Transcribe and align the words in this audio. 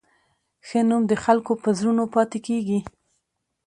ښه 0.67 0.79
نوم 0.89 1.03
د 1.07 1.13
خلکو 1.23 1.51
په 1.63 1.69
زړونو 1.79 2.03
پاتې 2.13 2.37
کېږي. 2.47 2.79